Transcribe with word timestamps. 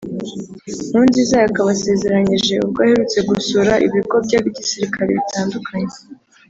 Nkurunziza 0.87 1.35
yakabasezeranyije 1.45 2.53
ubwo 2.65 2.79
aherutse 2.85 3.17
gusura 3.29 3.71
ibigo 3.85 4.15
bya 4.25 4.39
gisirikare 4.55 5.11
bitandukanye 5.19 5.95